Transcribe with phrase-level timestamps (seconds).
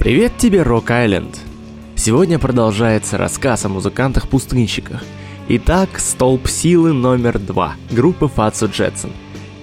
[0.00, 1.38] Привет тебе, Рок Айленд!
[1.94, 5.04] Сегодня продолжается рассказ о музыкантах-пустынщиках.
[5.48, 9.10] Итак, столб силы номер два, группы Фацу Джетсон.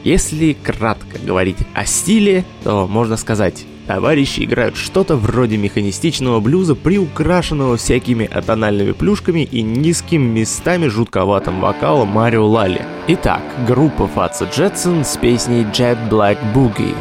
[0.03, 7.77] Если кратко говорить о стиле, то можно сказать, товарищи играют что-то вроде механистичного блюза, приукрашенного
[7.77, 12.85] всякими атональными плюшками и низким местами жутковатым вокалом Марио Лали.
[13.07, 16.93] Итак, группа Фацу Джетсон с песней Jet Black Boogie.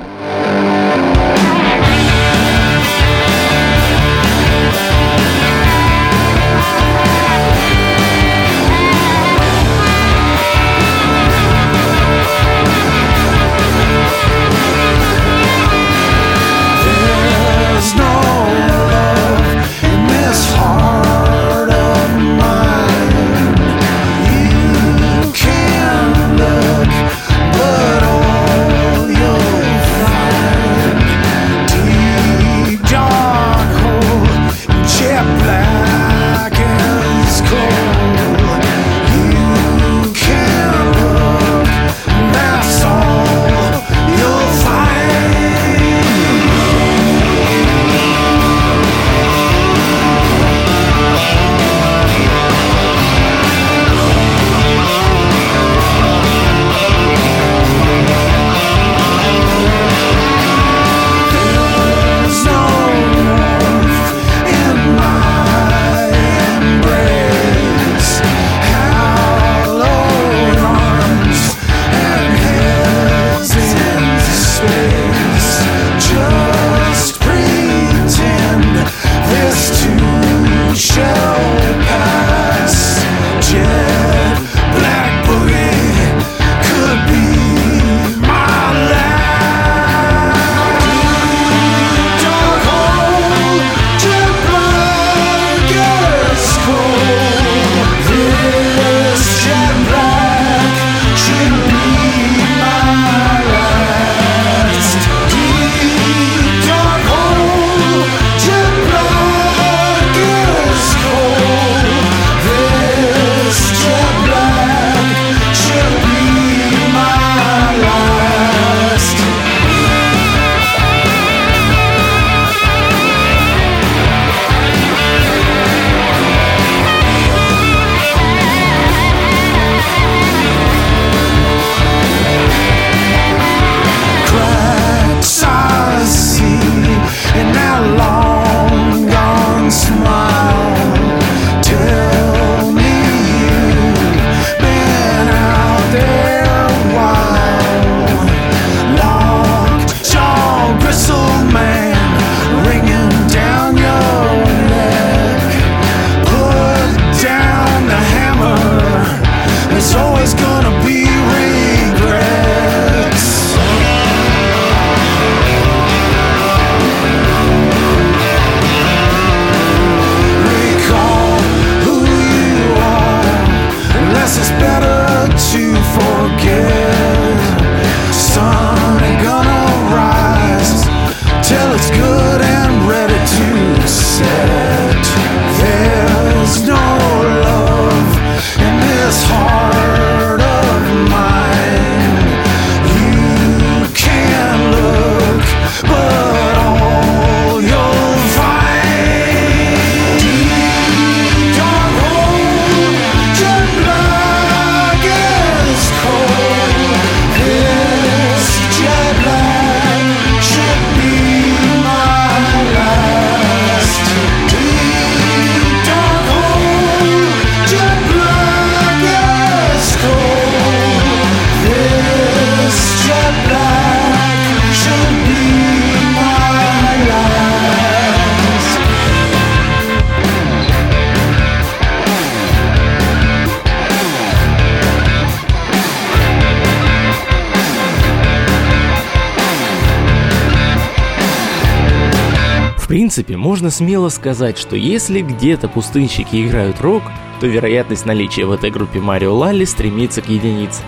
[243.16, 247.02] Принципе, можно смело сказать, что если где-то пустынщики играют рок,
[247.40, 250.82] то вероятность наличия в этой группе Марио Лалли стремится к единице.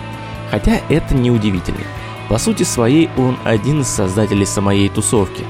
[0.51, 1.79] Хотя это не удивительно.
[2.27, 5.43] По сути своей он один из создателей самой тусовки.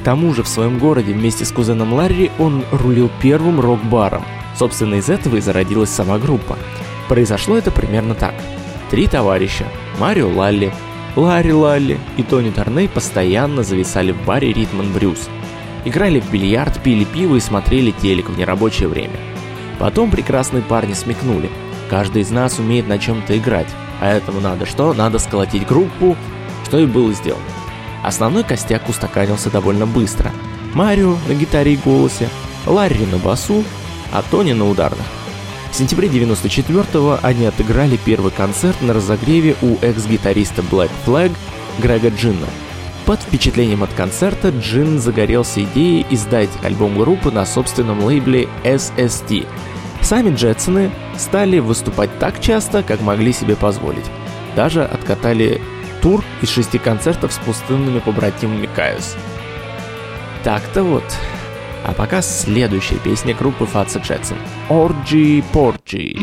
[0.00, 4.22] К тому же в своем городе вместе с кузеном Ларри он рулил первым рок-баром.
[4.54, 6.58] Собственно из этого и зародилась сама группа.
[7.08, 8.34] Произошло это примерно так.
[8.90, 9.64] Три товарища,
[9.98, 10.74] Марио Лалли,
[11.16, 15.30] Ларри Лалли и Тони Торней постоянно зависали в баре Ритман Брюс–
[15.84, 19.16] играли в бильярд, пили пиво и смотрели телек в нерабочее время.
[19.78, 21.50] Потом прекрасные парни смекнули.
[21.88, 23.68] Каждый из нас умеет на чем-то играть,
[24.00, 24.92] а этому надо что?
[24.92, 26.16] Надо сколотить группу,
[26.64, 27.44] что и было сделано.
[28.04, 30.30] Основной костяк устаканился довольно быстро.
[30.74, 32.28] Марио на гитаре и голосе,
[32.66, 33.64] Ларри на басу,
[34.12, 35.06] а Тони на ударных.
[35.70, 41.32] В сентябре 94-го они отыграли первый концерт на разогреве у экс-гитариста Black Flag
[41.78, 42.46] Грега Джинна.
[43.08, 49.46] Под впечатлением от концерта Джин загорелся идеей издать альбом группы на собственном лейбле SST.
[50.02, 54.04] Сами Джетсоны стали выступать так часто, как могли себе позволить.
[54.56, 55.58] Даже откатали
[56.02, 59.16] тур из шести концертов с пустынными побратимами Кайус.
[60.44, 61.04] Так-то вот.
[61.86, 64.36] А пока следующая песня группы Фатса Джетсон.
[64.68, 66.14] Орджи Порджи.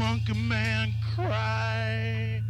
[0.00, 2.40] monkey man cry.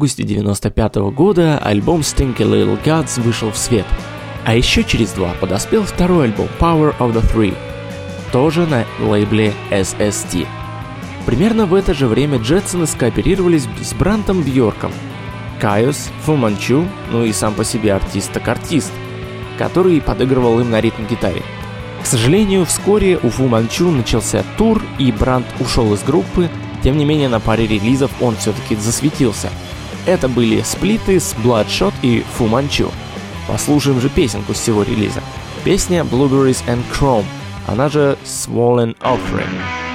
[0.00, 3.84] Августе 95 года альбом Stinky Little Gods вышел в свет.
[4.46, 7.54] А еще через два подоспел второй альбом Power of the Three,
[8.32, 10.46] тоже на лейбле SST.
[11.26, 14.90] Примерно в это же время Джетсоны скооперировались с Брантом Бьорком,
[15.60, 18.92] Кайос, Фу Манчу, ну и сам по себе артист так артист,
[19.58, 21.42] который подыгрывал им на ритм-гитаре.
[22.02, 26.48] К сожалению, вскоре у Фу Манчу начался тур, и Брант ушел из группы,
[26.82, 29.50] тем не менее на паре релизов он все-таки засветился.
[30.06, 32.90] Это были сплиты с Bloodshot и Фу Манчу.
[33.46, 35.20] Послушаем же песенку с всего релиза.
[35.64, 37.24] Песня Blueberries and Chrome,
[37.66, 39.89] она же Swollen Offering.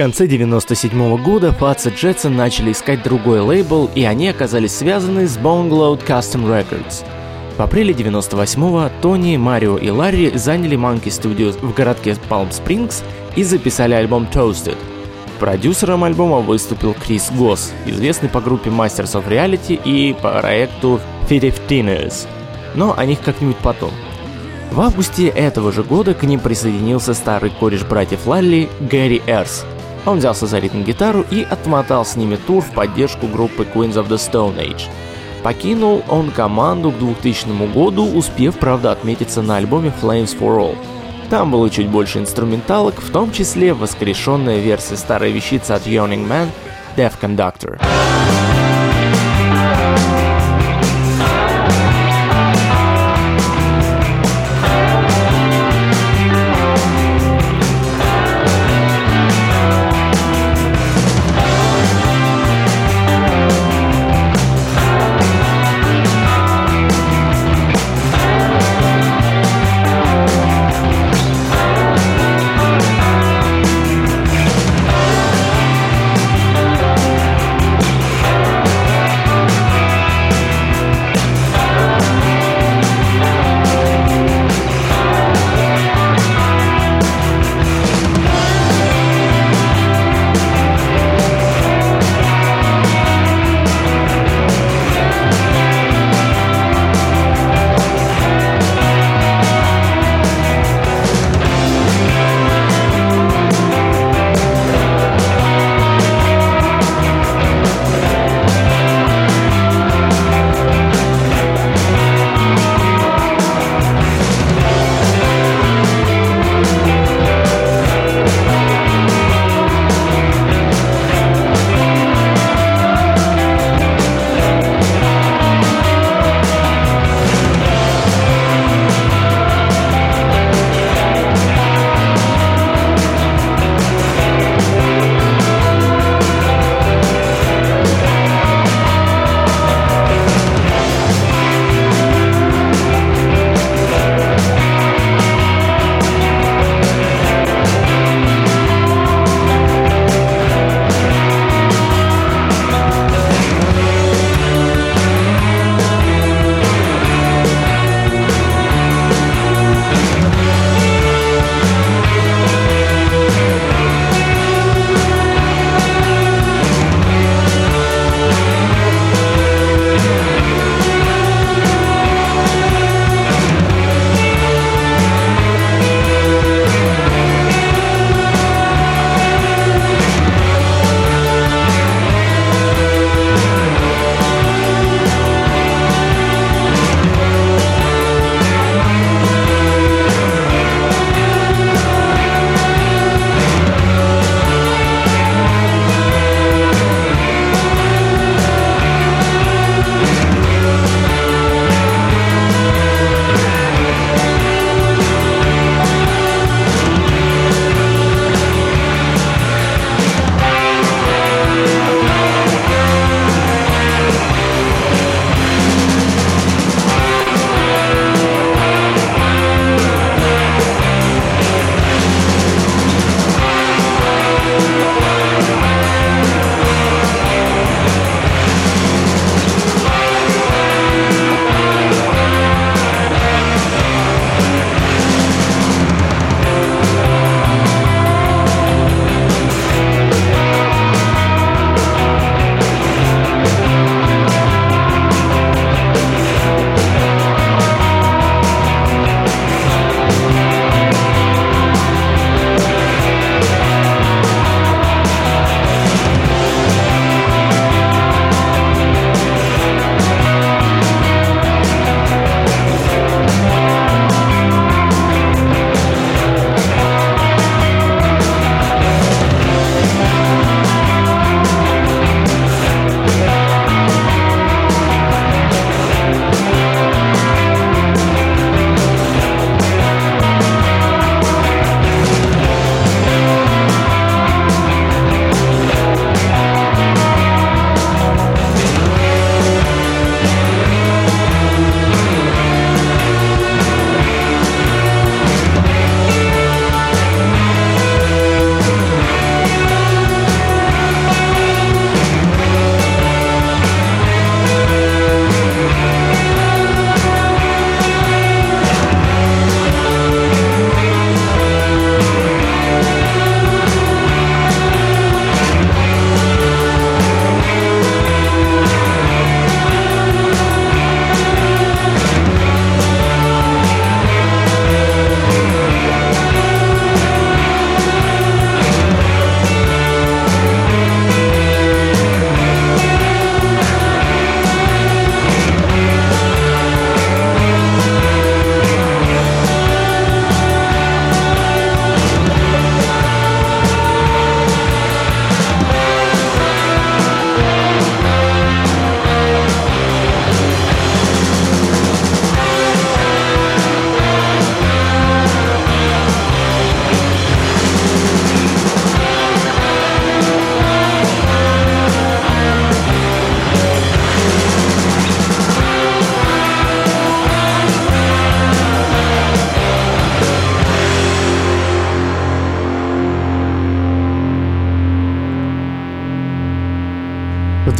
[0.00, 5.68] Конце 97 года Фатса Джетсон начали искать другой лейбл, и они оказались связаны с Bone
[5.68, 7.04] Custom Records.
[7.58, 13.02] В апреле 98-го Тони, Марио и Ларри заняли Monkey Studios в городке Palm Springs
[13.36, 14.78] и записали альбом Toasted.
[15.38, 22.10] Продюсером альбома выступил Крис Госс, известный по группе Masters of Reality и по проекту Fifteen
[22.74, 23.90] Но о них как-нибудь потом.
[24.72, 29.66] В августе этого же года к ним присоединился старый кореш братьев Лалли Гэри Эрс.
[30.06, 34.16] Он взялся за ритм-гитару и отмотал с ними тур в поддержку группы Queens of the
[34.16, 34.88] Stone Age.
[35.42, 40.76] Покинул он команду к 2000 году, успев, правда, отметиться на альбоме Flames for All.
[41.30, 46.48] Там было чуть больше инструменталок, в том числе воскрешенная версия старой вещицы от Yawning Man
[46.96, 47.80] Deaf Conductor.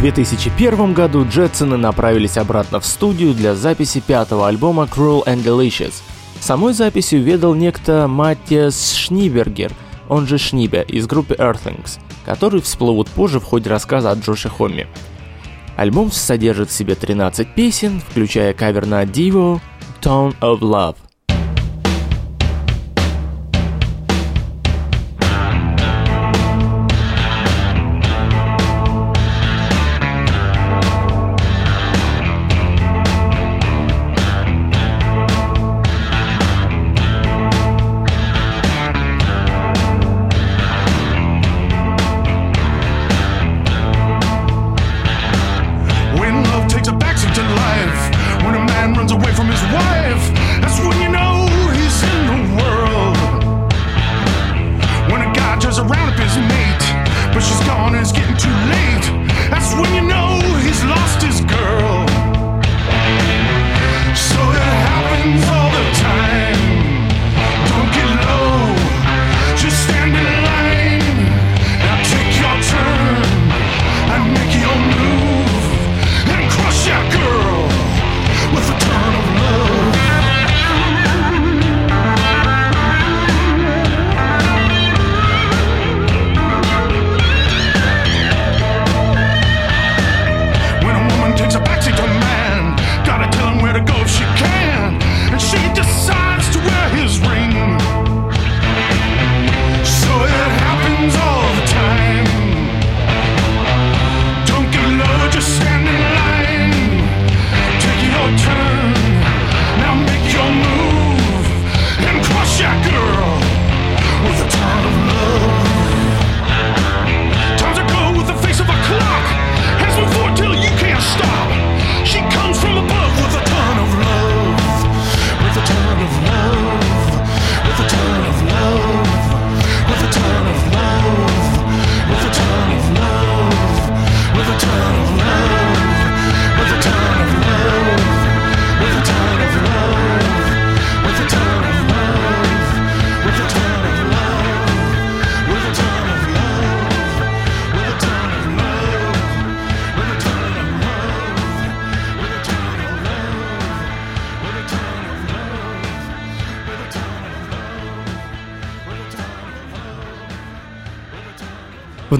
[0.01, 5.93] 2001 году Джетсоны направились обратно в студию для записи пятого альбома Cruel and Delicious.
[6.39, 9.71] Самой записью ведал некто Маттиас Шнибергер,
[10.09, 14.87] он же Шнибе, из группы Earthlings, который всплывут позже в ходе рассказа от Джоша Хомми.
[15.77, 19.59] Альбом содержит в себе 13 песен, включая кавер на Divo
[20.01, 20.95] «Tone of Love».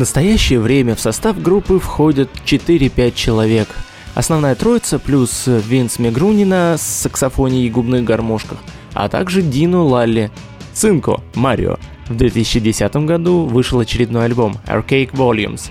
[0.02, 3.70] Настоящее время в состав группы входят 4-5 человек.
[4.16, 8.58] Основная троица плюс Винс Мегрунина с саксофонией и губных гармошках,
[8.94, 10.32] а также Дину Лалли,
[10.74, 11.78] Цинко, Марио.
[12.08, 15.70] В 2010 году вышел очередной альбом Archaic Volumes.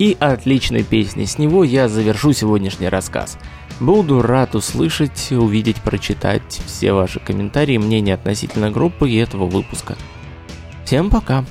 [0.00, 3.38] И отличной песней с него я завершу сегодняшний рассказ.
[3.78, 9.96] Буду рад услышать, увидеть, прочитать все ваши комментарии, мнения относительно группы и этого выпуска.
[10.84, 11.44] Всем пока!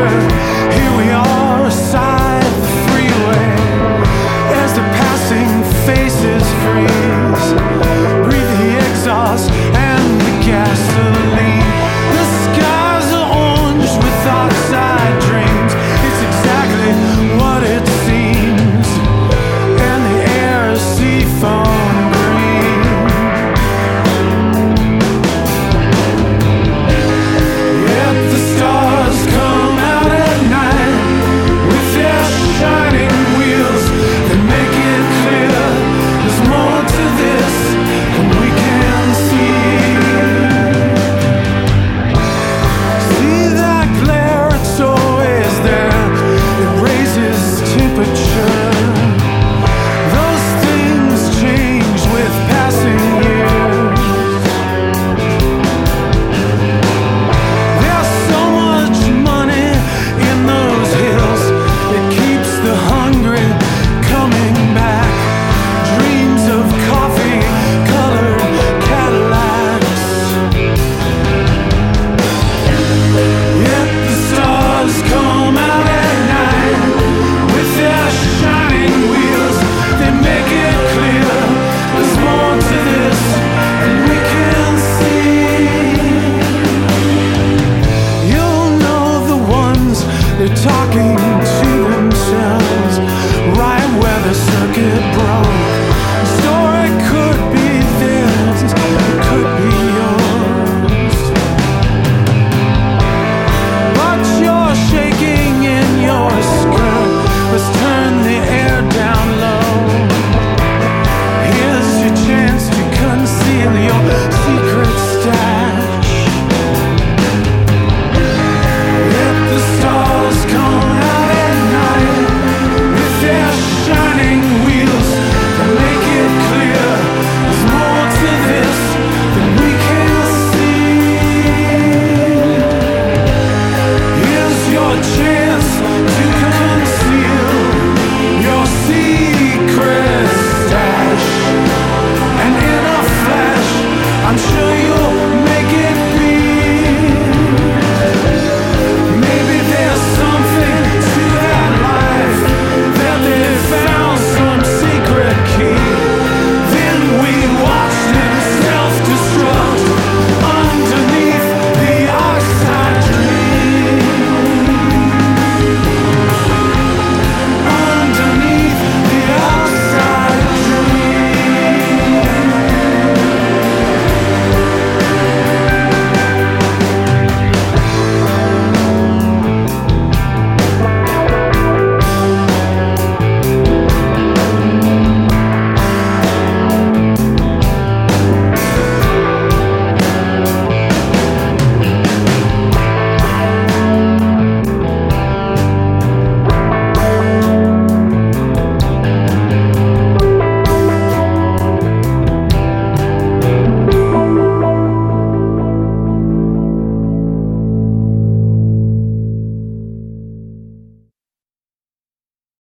[0.00, 1.29] Here we are,